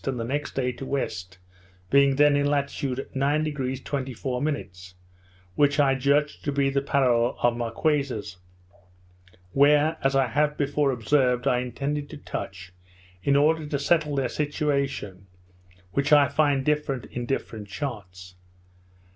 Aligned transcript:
and 0.07 0.19
the 0.19 0.23
next 0.23 0.55
day 0.55 0.71
to 0.71 0.83
west, 0.83 1.37
being 1.91 2.15
then 2.15 2.35
in 2.35 2.47
latitude 2.47 3.07
9° 3.15 3.83
24', 3.83 4.41
which 5.53 5.79
I 5.79 5.93
judged 5.93 6.43
to 6.43 6.51
be 6.51 6.71
the 6.71 6.81
parallel 6.81 7.37
of 7.43 7.55
Marquesas; 7.55 8.37
where, 9.51 9.97
as 10.03 10.15
I 10.15 10.25
have 10.25 10.57
before 10.57 10.89
observed, 10.91 11.45
I 11.47 11.59
intended 11.59 12.09
to 12.09 12.17
touch, 12.17 12.73
in 13.21 13.35
order 13.35 13.67
to 13.67 13.77
settle 13.77 14.15
their 14.15 14.27
situation, 14.29 15.27
which 15.91 16.11
I 16.11 16.29
find 16.29 16.65
different 16.65 17.05
in 17.11 17.27
different 17.27 17.67
charts. 17.67 18.33